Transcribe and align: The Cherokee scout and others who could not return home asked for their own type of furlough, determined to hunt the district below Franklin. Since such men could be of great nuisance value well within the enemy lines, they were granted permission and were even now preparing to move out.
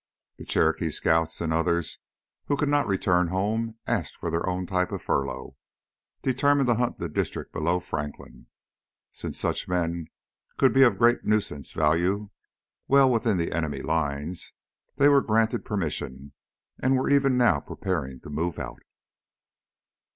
The 0.37 0.45
Cherokee 0.45 0.89
scout 0.89 1.39
and 1.41 1.53
others 1.53 1.99
who 2.45 2.57
could 2.57 2.69
not 2.69 2.87
return 2.87 3.27
home 3.27 3.75
asked 3.85 4.15
for 4.17 4.31
their 4.31 4.49
own 4.49 4.65
type 4.65 4.91
of 4.91 5.03
furlough, 5.03 5.55
determined 6.23 6.65
to 6.69 6.73
hunt 6.73 6.97
the 6.97 7.07
district 7.07 7.53
below 7.53 7.79
Franklin. 7.79 8.47
Since 9.11 9.37
such 9.37 9.67
men 9.67 10.07
could 10.57 10.73
be 10.73 10.81
of 10.81 10.97
great 10.97 11.23
nuisance 11.23 11.71
value 11.71 12.31
well 12.87 13.11
within 13.11 13.37
the 13.37 13.51
enemy 13.51 13.83
lines, 13.83 14.53
they 14.95 15.07
were 15.07 15.21
granted 15.21 15.63
permission 15.65 16.33
and 16.79 16.97
were 16.97 17.07
even 17.07 17.37
now 17.37 17.59
preparing 17.59 18.19
to 18.21 18.31
move 18.31 18.57
out. 18.57 18.81